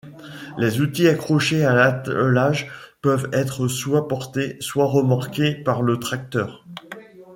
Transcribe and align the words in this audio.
Les 0.57 0.81
outils 0.81 1.07
accrochés 1.07 1.63
à 1.63 1.75
l'attelage 1.75 2.71
peuvent 3.03 3.29
être 3.33 3.67
soit 3.67 4.07
portés, 4.07 4.57
soit 4.59 4.87
remorqués 4.87 5.53
par 5.53 5.83
le 5.83 5.97
tracteur. 5.99 6.65